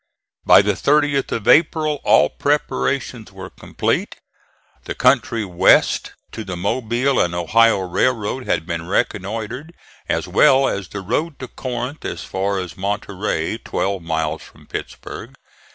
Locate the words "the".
0.63-0.71, 4.85-4.95, 6.43-6.57, 10.87-11.01